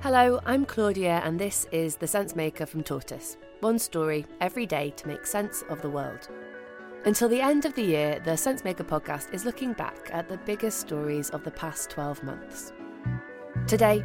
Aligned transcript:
Hello, 0.00 0.38
I'm 0.46 0.64
Claudia, 0.64 1.20
and 1.24 1.40
this 1.40 1.66
is 1.72 1.96
The 1.96 2.06
Sense 2.06 2.36
Maker 2.36 2.66
from 2.66 2.84
Tortoise. 2.84 3.36
One 3.58 3.80
story 3.80 4.26
every 4.40 4.64
day 4.64 4.90
to 4.90 5.08
make 5.08 5.26
sense 5.26 5.64
of 5.68 5.82
the 5.82 5.90
world. 5.90 6.28
Until 7.04 7.28
the 7.28 7.40
end 7.40 7.64
of 7.64 7.74
the 7.74 7.82
year, 7.82 8.20
the 8.24 8.36
Sensemaker 8.36 8.86
podcast 8.86 9.34
is 9.34 9.44
looking 9.44 9.72
back 9.72 10.08
at 10.12 10.28
the 10.28 10.38
biggest 10.38 10.78
stories 10.78 11.30
of 11.30 11.42
the 11.42 11.50
past 11.50 11.90
12 11.90 12.22
months. 12.22 12.72
Today, 13.66 14.04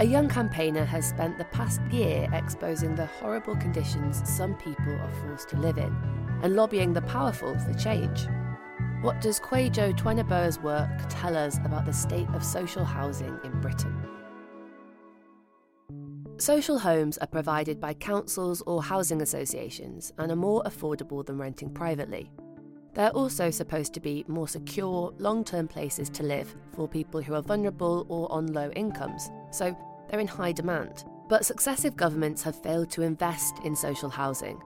a 0.00 0.04
young 0.04 0.28
campaigner 0.28 0.84
has 0.84 1.08
spent 1.08 1.38
the 1.38 1.44
past 1.46 1.80
year 1.92 2.28
exposing 2.32 2.96
the 2.96 3.06
horrible 3.06 3.54
conditions 3.54 4.28
some 4.28 4.56
people 4.56 4.92
are 4.92 5.14
forced 5.24 5.48
to 5.50 5.56
live 5.56 5.78
in 5.78 5.96
and 6.42 6.56
lobbying 6.56 6.92
the 6.92 7.02
powerful 7.02 7.56
for 7.60 7.72
change. 7.74 8.26
What 9.02 9.20
does 9.20 9.38
Kwajo 9.38 9.96
Tweneboa's 9.96 10.58
work 10.58 10.90
tell 11.08 11.36
us 11.36 11.58
about 11.58 11.86
the 11.86 11.92
state 11.92 12.28
of 12.34 12.44
social 12.44 12.84
housing 12.84 13.38
in 13.44 13.60
Britain? 13.60 13.94
Social 16.38 16.78
homes 16.78 17.18
are 17.18 17.26
provided 17.26 17.80
by 17.80 17.94
councils 17.94 18.62
or 18.62 18.82
housing 18.82 19.22
associations 19.22 20.12
and 20.18 20.32
are 20.32 20.36
more 20.36 20.62
affordable 20.64 21.24
than 21.24 21.38
renting 21.38 21.70
privately. 21.70 22.32
They're 22.94 23.10
also 23.10 23.50
supposed 23.50 23.94
to 23.94 24.00
be 24.00 24.24
more 24.26 24.48
secure, 24.48 25.14
long 25.18 25.44
term 25.44 25.68
places 25.68 26.10
to 26.10 26.22
live 26.22 26.54
for 26.74 26.88
people 26.88 27.22
who 27.22 27.34
are 27.34 27.42
vulnerable 27.42 28.06
or 28.08 28.30
on 28.32 28.52
low 28.52 28.70
incomes, 28.72 29.30
so 29.50 29.76
they're 30.08 30.20
in 30.20 30.26
high 30.26 30.52
demand. 30.52 31.04
But 31.28 31.46
successive 31.46 31.96
governments 31.96 32.42
have 32.42 32.60
failed 32.62 32.90
to 32.90 33.02
invest 33.02 33.60
in 33.64 33.76
social 33.76 34.10
housing, 34.10 34.56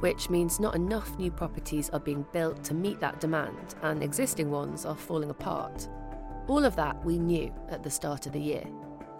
which 0.00 0.30
means 0.30 0.58
not 0.58 0.74
enough 0.74 1.16
new 1.18 1.30
properties 1.30 1.90
are 1.90 2.00
being 2.00 2.24
built 2.32 2.64
to 2.64 2.74
meet 2.74 2.98
that 3.00 3.20
demand, 3.20 3.74
and 3.82 4.02
existing 4.02 4.50
ones 4.50 4.86
are 4.86 4.96
falling 4.96 5.30
apart. 5.30 5.88
All 6.48 6.64
of 6.64 6.76
that 6.76 7.04
we 7.04 7.18
knew 7.18 7.52
at 7.68 7.82
the 7.82 7.90
start 7.90 8.26
of 8.26 8.32
the 8.32 8.40
year. 8.40 8.64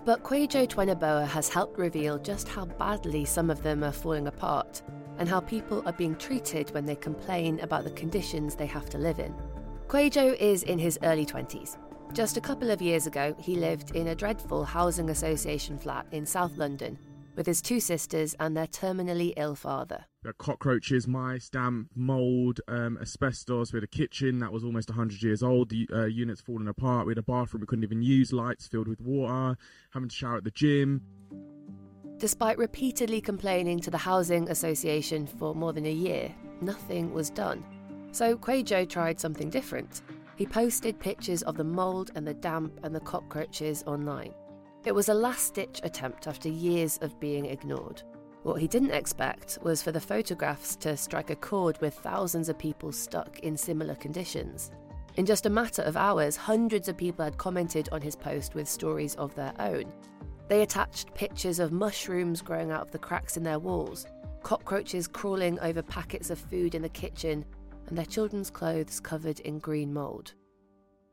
But 0.07 0.23
Kwajo 0.23 0.69
Tweneboa 0.69 1.27
has 1.27 1.49
helped 1.49 1.81
reveal 1.81 2.17
just 2.17 2.47
how 2.47 2.65
badly 2.65 3.25
some 3.25 3.51
of 3.51 3.65
them 3.65 3.83
are 3.83 3.91
falling 3.91 4.29
apart 4.29 4.81
and 5.19 5.29
how 5.29 5.41
people 5.41 5.83
are 5.85 5.93
being 5.93 6.15
treated 6.15 6.73
when 6.73 6.87
they 6.87 6.95
complain 6.95 7.59
about 7.59 7.83
the 7.83 7.91
conditions 7.91 8.55
they 8.55 8.67
have 8.67 8.89
to 8.91 8.98
live 8.98 9.19
in. 9.19 9.35
Kwajo 9.89 10.37
is 10.39 10.63
in 10.63 10.79
his 10.79 10.97
early 11.03 11.27
20s. 11.27 11.77
Just 12.13 12.37
a 12.37 12.41
couple 12.41 12.71
of 12.71 12.81
years 12.81 13.09
ago, 13.09 13.35
he 13.41 13.57
lived 13.57 13.97
in 13.97 14.07
a 14.07 14.15
dreadful 14.15 14.65
housing 14.65 15.11
association 15.11 15.77
flat 15.77 16.07
in 16.13 16.25
South 16.25 16.57
London 16.57 16.97
with 17.37 17.47
his 17.47 17.62
two 17.62 17.81
sisters 17.81 18.34
and 18.41 18.56
their 18.56 18.67
terminally 18.67 19.33
ill 19.37 19.55
father. 19.55 20.06
The 20.23 20.33
cockroaches, 20.33 21.06
mice, 21.06 21.48
damp, 21.48 21.91
mold, 21.95 22.61
um, 22.67 22.98
asbestos. 23.01 23.73
We 23.73 23.77
had 23.77 23.84
a 23.84 23.87
kitchen 23.87 24.41
that 24.41 24.53
was 24.53 24.65
almost 24.65 24.89
100 24.89 25.23
years 25.23 25.42
old. 25.42 25.69
The 25.69 25.89
uh, 25.92 26.05
units 26.07 26.41
falling 26.41 26.69
apart. 26.69 27.07
We 27.07 27.12
had 27.12 27.19
a 27.19 27.23
bathroom 27.23 27.61
we 27.61 27.67
couldn't 27.67 27.84
even 27.84 28.03
use, 28.03 28.33
lights 28.33 28.67
filled 28.67 28.89
with 28.89 29.01
water, 29.01 29.57
having 29.91 30.09
to 30.09 30.14
shower 30.14 30.39
at 30.39 30.45
the 30.45 30.51
gym. 30.51 31.03
Despite 32.19 32.57
repeatedly 32.57 33.20
complaining 33.20 33.79
to 33.81 33.91
the 33.91 33.98
Housing 33.98 34.48
Association 34.48 35.27
for 35.27 35.55
more 35.55 35.75
than 35.75 35.84
a 35.84 35.92
year, 35.92 36.34
nothing 36.62 37.12
was 37.12 37.29
done. 37.29 37.62
So 38.11 38.37
Kwajo 38.37 38.89
tried 38.89 39.20
something 39.20 39.51
different. 39.51 40.01
He 40.37 40.47
posted 40.47 40.98
pictures 40.98 41.42
of 41.42 41.57
the 41.57 41.64
mould 41.64 42.12
and 42.14 42.27
the 42.27 42.34
damp 42.34 42.81
and 42.83 42.95
the 42.95 43.01
cockroaches 43.01 43.85
online. 43.86 44.33
It 44.86 44.95
was 44.95 45.08
a 45.08 45.14
last 45.14 45.55
ditch 45.55 45.80
attempt 45.83 46.29
after 46.29 46.48
years 46.48 46.97
of 47.02 47.19
being 47.19 47.47
ignored. 47.47 48.05
What 48.45 48.61
he 48.61 48.69
didn't 48.69 48.92
expect 48.92 49.58
was 49.61 49.83
for 49.83 49.91
the 49.91 50.01
photographs 50.01 50.77
to 50.77 50.97
strike 50.97 51.30
a 51.30 51.35
chord 51.35 51.77
with 51.80 51.95
thousands 51.95 52.48
of 52.48 52.57
people 52.57 52.92
stuck 52.92 53.41
in 53.41 53.57
similar 53.57 53.97
conditions. 53.97 54.70
In 55.17 55.27
just 55.27 55.45
a 55.45 55.51
matter 55.51 55.83
of 55.83 55.97
hours, 55.97 56.36
hundreds 56.36 56.89
of 56.89 56.97
people 56.97 57.24
had 57.24 57.36
commented 57.36 57.89
on 57.91 58.01
his 58.01 58.14
post 58.14 58.55
with 58.55 58.69
stories 58.69 59.17
of 59.17 59.35
their 59.35 59.52
own. 59.58 59.92
They 60.47 60.63
attached 60.63 61.14
pictures 61.14 61.58
of 61.58 61.73
mushrooms 61.73 62.41
growing 62.41 62.70
out 62.70 62.83
of 62.83 62.92
the 62.92 62.98
cracks 62.98 63.36
in 63.36 63.42
their 63.42 63.58
walls, 63.58 64.07
cockroaches 64.45 65.08
crawling 65.08 65.58
over 65.58 65.83
packets 65.83 66.30
of 66.30 66.39
food 66.39 66.77
in 66.77 66.83
the 66.83 66.89
kitchen, 66.89 67.45
and 67.89 67.98
their 67.98 68.07
children's 68.07 68.53
clothes 68.53 69.01
covered 69.01 69.41
in 69.41 69.58
green 69.58 69.92
mould. 69.92 70.35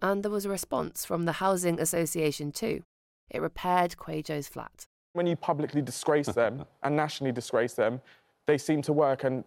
And 0.04 0.22
there 0.22 0.30
was 0.30 0.46
a 0.46 0.50
response 0.50 1.06
from 1.06 1.26
the 1.26 1.32
Housing 1.32 1.80
Association 1.80 2.52
too. 2.52 2.84
It 3.34 3.42
repaired 3.42 3.96
Kwajo's 3.98 4.48
flat. 4.48 4.86
When 5.14 5.28
you 5.28 5.36
publicly 5.36 5.82
disgrace 5.82 6.28
them 6.42 6.66
and 6.84 6.96
nationally 6.96 7.32
disgrace 7.32 7.74
them, 7.74 8.02
they 8.46 8.58
seem 8.58 8.82
to 8.84 8.94
work 8.94 9.24
and 9.24 9.44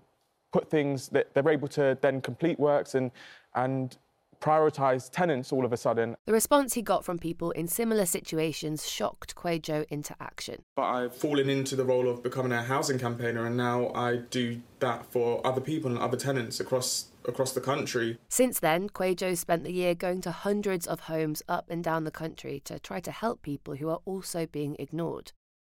put 0.53 0.69
things 0.71 1.09
that 1.09 1.35
they're 1.35 1.49
able 1.49 1.69
to 1.69 1.97
then 2.01 2.21
complete 2.21 2.59
works 2.59 2.95
and 2.95 3.11
and 3.55 3.97
prioritise 4.41 5.11
tenants 5.11 5.53
all 5.53 5.65
of 5.65 5.73
a 5.73 5.77
sudden. 5.77 6.15
The 6.27 6.33
response 6.33 6.75
he 6.75 6.83
got 6.83 7.05
from 7.05 7.19
people 7.19 7.53
in 7.53 7.69
similar 7.69 8.07
situations 8.07 8.89
shocked 8.89 9.35
Kwajo 9.35 9.87
into 9.89 10.15
action. 10.21 10.63
But 10.77 10.85
I've 10.85 11.15
fallen 11.15 11.49
into 11.49 11.75
the 11.75 11.85
role 11.85 12.09
of 12.09 12.23
becoming 12.23 12.53
a 12.53 12.63
housing 12.63 12.99
campaigner 12.99 13.47
and 13.47 13.57
now 13.57 13.91
I 13.95 14.17
do 14.17 14.61
that 14.81 15.07
for 15.07 15.47
other 15.47 15.61
people 15.61 15.91
and 15.91 15.99
other 15.99 16.17
tenants 16.19 16.61
across 16.61 17.07
across 17.29 17.53
the 17.53 17.61
country. 17.61 18.19
Since 18.29 18.61
then, 18.61 18.89
Kwajo 18.89 19.37
spent 19.37 19.65
the 19.65 19.73
year 19.73 19.95
going 19.95 20.21
to 20.23 20.31
hundreds 20.31 20.87
of 20.87 21.01
homes 21.01 21.43
up 21.49 21.71
and 21.71 21.83
down 21.83 22.05
the 22.05 22.11
country 22.11 22.61
to 22.65 22.79
try 22.79 23.01
to 23.01 23.11
help 23.11 23.43
people 23.43 23.77
who 23.77 23.89
are 23.89 24.01
also 24.05 24.47
being 24.47 24.77
ignored. 24.79 25.33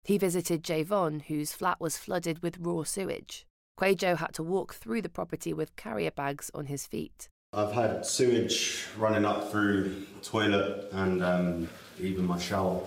He 0.05 0.19
visited 0.19 0.63
Javon, 0.63 1.23
whose 1.23 1.53
flat 1.53 1.81
was 1.81 1.99
flooded 1.99 2.43
with 2.43 2.59
raw 2.59 2.83
sewage. 2.85 3.47
Kwajo 3.79 4.17
had 4.17 4.35
to 4.35 4.43
walk 4.43 4.75
through 4.75 5.03
the 5.03 5.09
property 5.09 5.53
with 5.53 5.77
carrier 5.77 6.11
bags 6.11 6.51
on 6.55 6.67
his 6.67 6.87
feet. 6.87 7.29
I've 7.53 7.73
had 7.73 8.05
sewage 8.05 8.87
running 8.97 9.25
up 9.25 9.51
through 9.51 10.05
the 10.19 10.25
toilet 10.25 10.89
and 10.93 11.23
um, 11.23 11.69
even 12.01 12.27
my 12.27 12.39
shower. 12.39 12.83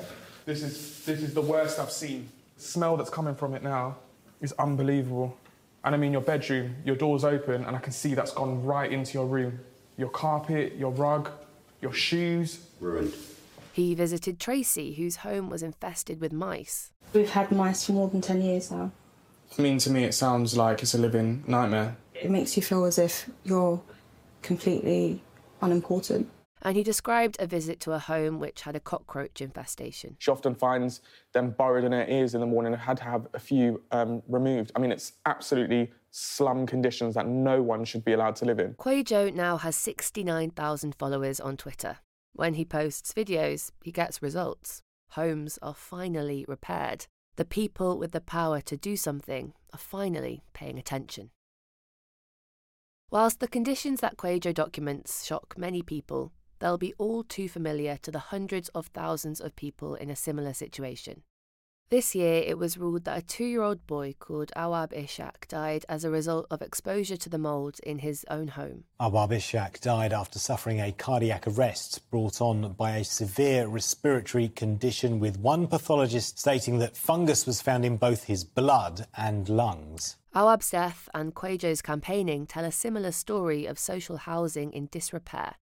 This 0.46 0.62
is 0.62 1.06
this 1.06 1.22
is 1.22 1.34
the 1.34 1.42
worst 1.42 1.80
I've 1.80 1.92
seen. 1.92 2.30
The 2.58 2.64
smell 2.64 2.98
that's 2.98 3.10
coming 3.10 3.36
from 3.36 3.54
it 3.54 3.64
now 3.64 3.98
is 4.42 4.54
unbelievable. 4.60 5.38
And 5.84 5.96
I 5.96 5.98
mean 5.98 6.12
your 6.12 6.22
bedroom, 6.22 6.76
your 6.86 6.96
door's 6.96 7.24
open 7.24 7.66
and 7.66 7.76
I 7.76 7.80
can 7.80 7.92
see 7.92 8.14
that's 8.14 8.34
gone 8.34 8.64
right 8.64 8.92
into 8.92 9.14
your 9.14 9.26
room. 9.26 9.60
Your 9.98 10.10
carpet, 10.10 10.76
your 10.78 10.92
rug, 10.92 11.30
your 11.82 11.94
shoes. 11.94 12.66
Ruined. 12.80 13.14
He 13.74 13.96
visited 13.96 14.40
Tracy, 14.40 14.94
whose 14.94 15.18
home 15.18 15.50
was 15.50 15.64
infested 15.64 16.20
with 16.20 16.34
mice. 16.34 16.92
We've 17.14 17.30
had 17.30 17.52
mice 17.52 17.86
for 17.86 17.94
more 17.94 18.10
than 18.10 18.22
10 18.22 18.42
years 18.42 18.72
now. 18.72 18.92
I 19.58 19.62
mean, 19.62 19.78
to 19.80 19.90
me, 19.90 20.04
it 20.04 20.14
sounds 20.14 20.56
like 20.56 20.82
it's 20.82 20.94
a 20.94 20.98
living 20.98 21.44
nightmare. 21.48 21.96
It 22.14 22.30
makes 22.30 22.56
you 22.56 22.64
feel 22.64 22.86
as 22.86 22.98
if 22.98 23.30
you're 23.44 23.82
completely 24.42 25.22
unimportant. 25.62 26.30
And 26.62 26.78
he 26.78 26.84
described 26.84 27.38
a 27.40 27.48
visit 27.48 27.80
to 27.82 27.94
a 27.94 28.00
home 28.00 28.40
which 28.40 28.62
had 28.62 28.76
a 28.76 28.80
cockroach 28.80 29.42
infestation. 29.42 30.16
She 30.20 30.30
often 30.30 30.54
finds 30.54 31.02
them 31.34 31.56
burrowed 31.58 31.84
in 31.84 31.92
her 31.92 32.06
ears 32.08 32.36
in 32.36 32.42
the 32.42 32.46
morning 32.46 32.74
and 32.74 32.82
had 32.82 32.98
to 32.98 33.04
have 33.04 33.28
a 33.34 33.40
few 33.40 33.82
um, 33.92 34.22
removed. 34.28 34.72
I 34.76 34.80
mean, 34.80 34.92
it's 34.92 35.14
absolutely 35.26 35.92
slum 36.12 36.68
conditions 36.68 37.16
that 37.16 37.28
no 37.28 37.62
one 37.64 37.84
should 37.84 38.06
be 38.06 38.14
allowed 38.14 38.36
to 38.38 38.46
live 38.46 38.60
in. 38.60 38.74
Kwajo 38.76 39.34
now 39.34 39.58
has 39.58 39.76
69,000 39.76 40.96
followers 40.96 41.40
on 41.40 41.58
Twitter. 41.58 41.98
When 42.34 42.54
he 42.54 42.66
posts 42.66 43.14
videos, 43.14 43.72
he 43.84 43.92
gets 43.92 44.22
results. 44.22 44.84
Homes 45.12 45.58
are 45.62 45.74
finally 45.74 46.46
repaired. 46.48 47.08
The 47.38 47.46
people 47.46 47.98
with 47.98 48.12
the 48.12 48.22
power 48.22 48.62
to 48.62 48.78
do 48.78 48.96
something 48.96 49.54
are 49.74 49.80
finally 49.80 50.44
paying 50.54 50.78
attention. 50.78 51.32
Whilst 53.10 53.40
the 53.40 53.48
conditions 53.48 54.00
that 54.00 54.16
Kwajo 54.16 54.54
documents 54.54 55.26
shock 55.26 55.56
many 55.58 55.82
people, 55.82 56.32
they'll 56.62 56.78
be 56.78 56.94
all 56.98 57.24
too 57.24 57.50
familiar 57.50 57.98
to 58.04 58.12
the 58.12 58.20
hundreds 58.20 58.70
of 58.70 58.88
thousands 58.88 59.42
of 59.42 59.56
people 59.56 59.96
in 59.96 60.10
a 60.10 60.16
similar 60.16 60.54
situation. 60.54 61.24
This 61.90 62.16
year, 62.16 62.42
it 62.48 62.58
was 62.58 62.78
ruled 62.78 63.04
that 63.04 63.18
a 63.18 63.22
two 63.22 63.44
year 63.44 63.64
old 63.64 63.86
boy 63.86 64.16
called 64.18 64.54
Awab 64.56 64.94
Ishak 64.94 65.50
died 65.50 65.84
as 65.90 66.06
a 66.06 66.10
result 66.10 66.48
of 66.50 66.62
exposure 66.62 67.18
to 67.18 67.28
the 67.28 67.38
mould 67.38 67.82
in 67.84 68.00
his 68.00 68.26
own 68.30 68.48
home. 68.48 68.86
Awab 69.02 69.34
Ishak 69.34 69.82
died 69.82 70.14
after 70.14 70.40
suffering 70.40 70.80
a 70.80 70.94
cardiac 70.94 71.46
arrest 71.48 72.10
brought 72.10 72.40
on 72.40 72.72
by 72.74 72.92
a 72.92 73.04
severe 73.04 73.68
respiratory 73.68 74.48
condition, 74.48 75.20
with 75.20 75.38
one 75.38 75.68
pathologist 75.68 76.40
stating 76.40 76.80
that 76.80 76.96
fungus 76.96 77.46
was 77.46 77.60
found 77.62 77.84
in 77.84 77.98
both 77.98 78.24
his 78.24 78.46
blood 78.46 79.06
and 79.18 79.50
lungs. 79.50 80.16
Awab's 80.34 80.70
death 80.70 81.10
and 81.14 81.36
Kwajo's 81.36 81.82
campaigning 81.82 82.48
tell 82.48 82.64
a 82.64 82.72
similar 82.72 83.12
story 83.12 83.66
of 83.66 83.78
social 83.78 84.16
housing 84.16 84.72
in 84.72 84.88
disrepair 84.90 85.56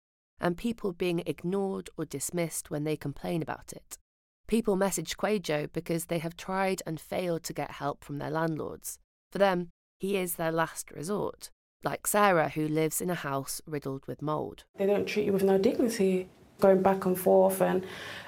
and 0.40 0.56
people 0.56 0.92
being 0.92 1.22
ignored 1.26 1.90
or 1.96 2.04
dismissed 2.04 2.70
when 2.70 2.84
they 2.84 2.96
complain 2.96 3.42
about 3.42 3.72
it. 3.72 3.98
People 4.46 4.76
message 4.76 5.16
Kwajo 5.16 5.72
because 5.72 6.06
they 6.06 6.18
have 6.18 6.36
tried 6.36 6.82
and 6.86 7.00
failed 7.00 7.42
to 7.44 7.52
get 7.52 7.72
help 7.72 8.04
from 8.04 8.18
their 8.18 8.30
landlords. 8.30 8.98
For 9.32 9.38
them, 9.38 9.70
he 9.98 10.16
is 10.16 10.34
their 10.34 10.52
last 10.52 10.90
resort, 10.92 11.50
like 11.82 12.06
Sarah, 12.06 12.50
who 12.50 12.68
lives 12.68 13.00
in 13.00 13.10
a 13.10 13.14
house 13.14 13.60
riddled 13.66 14.06
with 14.06 14.22
mould. 14.22 14.64
They 14.78 14.86
don't 14.86 15.06
treat 15.06 15.26
you 15.26 15.32
with 15.32 15.42
no 15.42 15.58
dignity 15.58 16.28
going 16.60 16.82
back 16.82 17.04
and 17.04 17.18
forth, 17.18 17.60
and 17.60 17.84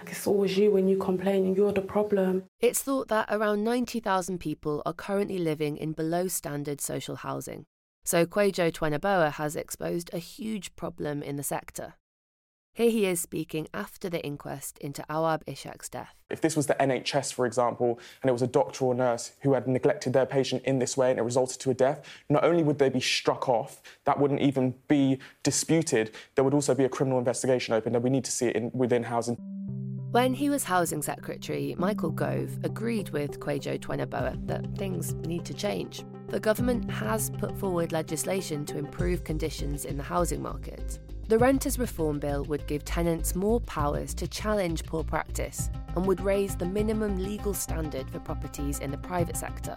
it's 0.07 0.27
always 0.27 0.57
you 0.59 0.71
when 0.71 0.89
you 0.89 0.99
complain 0.99 1.47
and 1.47 1.57
you're 1.57 1.73
the 1.73 1.81
problem. 1.81 2.45
It's 2.61 2.83
thought 2.83 3.09
that 3.09 3.29
around 3.31 3.65
90,000 3.65 4.39
people 4.39 4.83
are 4.85 4.93
currently 4.93 5.39
living 5.39 5.77
in 5.77 5.93
below 5.93 6.29
standard 6.29 6.81
social 6.81 7.17
housing. 7.17 7.67
So 8.09 8.25
Kwajo 8.25 8.73
Tweneboa 8.73 9.33
has 9.33 9.55
exposed 9.55 10.09
a 10.15 10.19
huge 10.19 10.75
problem 10.77 11.23
in 11.23 11.37
the 11.37 11.43
sector. 11.43 11.93
Here 12.73 12.89
he 12.91 13.05
is 13.05 13.21
speaking 13.21 13.69
after 13.75 14.09
the 14.09 14.25
inquest 14.25 14.79
into 14.79 15.05
Awab 15.11 15.45
Ishak's 15.45 15.91
death. 15.91 16.15
If 16.31 16.41
this 16.41 16.57
was 16.57 16.69
the 16.69 16.75
NHS, 16.77 17.35
for 17.35 17.45
example, 17.45 18.01
and 18.23 18.31
it 18.31 18.33
was 18.33 18.41
a 18.41 18.47
doctor 18.47 18.87
or 18.87 18.95
nurse 18.95 19.33
who 19.43 19.53
had 19.53 19.69
neglected 19.69 20.15
their 20.15 20.25
patient 20.25 20.63
in 20.65 20.79
this 20.79 20.97
way 20.97 21.11
and 21.11 21.19
it 21.19 21.23
resulted 21.23 21.61
to 21.61 21.71
a 21.71 21.75
death, 21.75 22.03
not 22.31 22.45
only 22.45 22.63
would 22.63 22.79
they 22.79 22.89
be 22.89 22.99
struck 22.99 23.47
off, 23.47 23.83
that 24.07 24.19
wouldn't 24.19 24.41
even 24.41 24.75
be 24.89 25.19
disputed, 25.43 26.11
there 26.35 26.45
would 26.45 26.55
also 26.55 26.75
be 26.75 26.85
a 26.85 26.89
criminal 26.89 27.19
investigation 27.19 27.75
opened, 27.75 27.95
and 27.95 28.03
we 28.03 28.09
need 28.09 28.25
to 28.25 28.33
see 28.33 28.47
it 28.47 28.57
in, 28.57 28.71
within 28.73 29.03
housing. 29.03 29.35
When 30.13 30.33
he 30.33 30.49
was 30.49 30.65
Housing 30.65 31.03
Secretary, 31.03 31.75
Michael 31.77 32.13
Gove 32.13 32.59
agreed 32.65 33.11
with 33.11 33.39
Kwajo 33.39 33.79
Tweneboa 33.79 34.47
that 34.47 34.79
things 34.79 35.13
need 35.13 35.45
to 35.45 35.53
change. 35.53 36.07
The 36.29 36.39
government 36.39 36.91
has 36.91 37.31
put 37.31 37.57
forward 37.59 37.91
legislation 37.91 38.67
to 38.67 38.77
improve 38.77 39.25
conditions 39.25 39.87
in 39.87 39.97
the 39.97 40.03
housing 40.03 40.43
market. 40.43 40.99
The 41.29 41.39
Renters 41.39 41.79
Reform 41.79 42.19
Bill 42.19 42.45
would 42.45 42.67
give 42.67 42.85
tenants 42.85 43.35
more 43.35 43.61
powers 43.61 44.13
to 44.15 44.29
challenge 44.29 44.85
poor 44.85 45.03
practice 45.03 45.71
and 45.97 46.05
would 46.05 46.21
raise 46.21 46.55
the 46.55 46.67
minimum 46.67 47.17
legal 47.17 47.55
standard 47.55 48.11
for 48.11 48.19
properties 48.21 48.81
in 48.81 48.91
the 48.91 48.99
private 48.99 49.39
sector. 49.39 49.75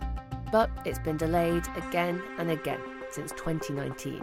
But 0.51 0.69
it's 0.86 1.00
been 1.00 1.15
delayed 1.15 1.65
again 1.77 2.21
and 2.38 2.51
again 2.51 2.81
since 3.12 3.31
2019. 3.31 4.21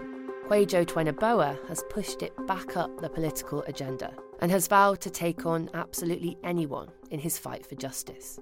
Kwajo 0.49 0.85
Tweneboa 0.85 1.67
has 1.67 1.83
pushed 1.89 2.23
it 2.23 2.35
back 2.47 2.77
up 2.77 3.01
the 3.01 3.09
political 3.09 3.63
agenda 3.63 4.13
and 4.41 4.51
has 4.51 4.69
vowed 4.69 5.01
to 5.01 5.09
take 5.11 5.47
on 5.47 5.71
absolutely 5.73 6.37
anyone 6.45 6.89
in 7.11 7.21
his 7.21 7.39
fight 7.39 7.65
for 7.65 7.75
justice. 7.75 8.39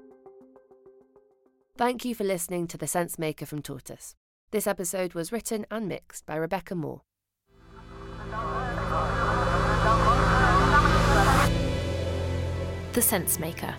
Thank 1.78 2.06
you 2.06 2.14
for 2.14 2.24
listening 2.24 2.68
to 2.68 2.78
The 2.78 2.86
Sense 2.86 3.18
Maker 3.18 3.44
from 3.44 3.60
Tortoise. 3.60 4.14
This 4.50 4.66
episode 4.66 5.12
was 5.12 5.30
written 5.30 5.66
and 5.70 5.86
mixed 5.86 6.24
by 6.24 6.36
Rebecca 6.36 6.74
Moore. 6.74 7.02
The 12.94 13.02
Sense 13.02 13.38
Maker. 13.38 13.74